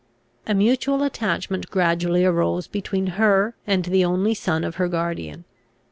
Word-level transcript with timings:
A 0.47 0.55
mutual 0.55 1.03
attachment 1.03 1.69
gradually 1.69 2.25
arose 2.25 2.65
between 2.65 3.05
her 3.21 3.53
and 3.67 3.85
the 3.85 4.03
only 4.03 4.33
son 4.33 4.63
of 4.63 4.77
her 4.77 4.87
guardian. 4.87 5.45